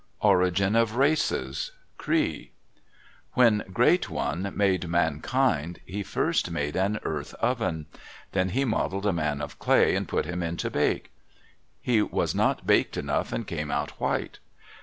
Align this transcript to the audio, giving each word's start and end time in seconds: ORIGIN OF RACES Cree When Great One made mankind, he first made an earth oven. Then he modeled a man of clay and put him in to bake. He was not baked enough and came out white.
ORIGIN 0.21 0.75
OF 0.75 0.95
RACES 0.95 1.73
Cree 1.99 2.53
When 3.33 3.63
Great 3.71 4.09
One 4.09 4.51
made 4.57 4.87
mankind, 4.89 5.79
he 5.85 6.01
first 6.01 6.49
made 6.49 6.75
an 6.75 6.97
earth 7.03 7.35
oven. 7.35 7.85
Then 8.31 8.49
he 8.49 8.65
modeled 8.65 9.05
a 9.05 9.13
man 9.13 9.43
of 9.43 9.59
clay 9.59 9.93
and 9.95 10.07
put 10.07 10.25
him 10.25 10.41
in 10.41 10.57
to 10.57 10.71
bake. 10.71 11.11
He 11.79 12.01
was 12.01 12.33
not 12.33 12.65
baked 12.65 12.97
enough 12.97 13.31
and 13.31 13.45
came 13.45 13.69
out 13.69 13.91
white. 14.01 14.39